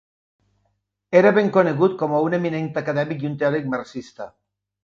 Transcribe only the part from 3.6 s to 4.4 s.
marxista.